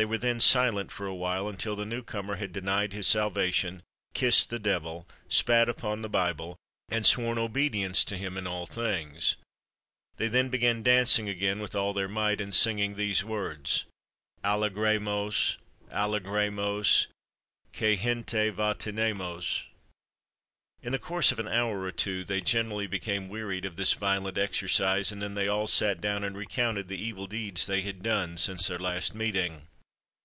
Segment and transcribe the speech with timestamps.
[0.00, 3.82] They were then silent for a while, until the new comer had denied his salvation,
[4.14, 6.56] kissed the devil, spat upon the Bible,
[6.88, 9.34] and sworn obedience to him in all things.
[10.16, 13.86] They then began dancing again with all their might, and singing these words,
[14.44, 15.56] "Alegremos,
[15.90, 17.08] Alegremos!
[17.72, 19.64] Que gente va tenemos!"
[20.80, 24.38] In the course of an hour or two they generally became wearied of this violent
[24.38, 28.36] exercise, and then they all sat down and recounted the evil deeds they had done
[28.36, 29.66] since their last meeting.